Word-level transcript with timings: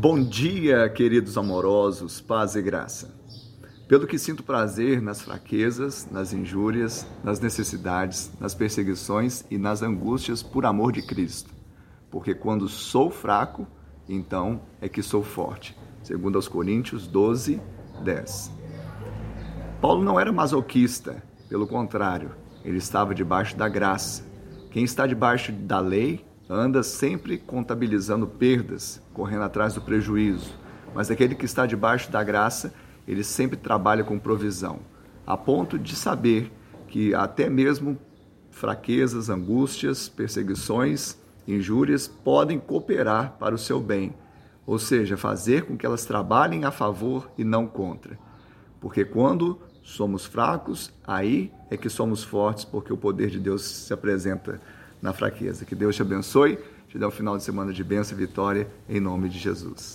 Bom 0.00 0.22
dia, 0.22 0.88
queridos 0.88 1.36
amorosos, 1.36 2.20
paz 2.20 2.54
e 2.54 2.62
graça. 2.62 3.12
Pelo 3.88 4.06
que 4.06 4.16
sinto 4.16 4.44
prazer 4.44 5.02
nas 5.02 5.20
fraquezas, 5.20 6.06
nas 6.08 6.32
injúrias, 6.32 7.04
nas 7.24 7.40
necessidades, 7.40 8.30
nas 8.38 8.54
perseguições 8.54 9.44
e 9.50 9.58
nas 9.58 9.82
angústias 9.82 10.40
por 10.40 10.64
amor 10.64 10.92
de 10.92 11.02
Cristo. 11.02 11.52
Porque 12.12 12.32
quando 12.32 12.68
sou 12.68 13.10
fraco, 13.10 13.66
então 14.08 14.60
é 14.80 14.88
que 14.88 15.02
sou 15.02 15.24
forte. 15.24 15.76
Segundo 16.04 16.36
aos 16.36 16.46
Coríntios 16.46 17.08
12, 17.08 17.60
10. 18.04 18.52
Paulo 19.80 20.04
não 20.04 20.20
era 20.20 20.30
masoquista, 20.30 21.20
pelo 21.48 21.66
contrário, 21.66 22.36
ele 22.64 22.78
estava 22.78 23.12
debaixo 23.12 23.56
da 23.56 23.68
graça. 23.68 24.24
Quem 24.70 24.84
está 24.84 25.08
debaixo 25.08 25.50
da 25.50 25.80
lei 25.80 26.24
anda 26.48 26.82
sempre 26.82 27.36
contabilizando 27.36 28.26
perdas, 28.26 29.02
correndo 29.12 29.42
atrás 29.42 29.74
do 29.74 29.82
prejuízo. 29.82 30.54
Mas 30.94 31.10
aquele 31.10 31.34
que 31.34 31.44
está 31.44 31.66
debaixo 31.66 32.10
da 32.10 32.24
graça, 32.24 32.72
ele 33.06 33.22
sempre 33.22 33.56
trabalha 33.56 34.02
com 34.02 34.18
provisão, 34.18 34.80
a 35.26 35.36
ponto 35.36 35.78
de 35.78 35.94
saber 35.94 36.50
que 36.86 37.14
até 37.14 37.50
mesmo 37.50 37.98
fraquezas, 38.50 39.28
angústias, 39.28 40.08
perseguições, 40.08 41.18
injúrias 41.46 42.08
podem 42.08 42.58
cooperar 42.58 43.36
para 43.38 43.54
o 43.54 43.58
seu 43.58 43.80
bem, 43.80 44.14
ou 44.66 44.78
seja, 44.78 45.16
fazer 45.16 45.64
com 45.64 45.76
que 45.76 45.86
elas 45.86 46.04
trabalhem 46.04 46.64
a 46.64 46.70
favor 46.70 47.30
e 47.38 47.44
não 47.44 47.66
contra. 47.66 48.18
Porque 48.80 49.04
quando 49.04 49.58
somos 49.82 50.26
fracos, 50.26 50.92
aí 51.06 51.52
é 51.70 51.76
que 51.76 51.88
somos 51.88 52.22
fortes, 52.22 52.64
porque 52.64 52.92
o 52.92 52.96
poder 52.96 53.30
de 53.30 53.38
Deus 53.40 53.62
se 53.62 53.92
apresenta 53.92 54.60
na 55.00 55.12
fraqueza. 55.12 55.64
Que 55.64 55.74
Deus 55.74 55.96
te 55.96 56.02
abençoe, 56.02 56.58
te 56.88 56.98
dê 56.98 57.06
um 57.06 57.10
final 57.10 57.36
de 57.36 57.42
semana 57.42 57.72
de 57.72 57.84
bênção 57.84 58.16
e 58.16 58.20
vitória, 58.20 58.68
em 58.88 59.00
nome 59.00 59.28
de 59.28 59.38
Jesus. 59.38 59.86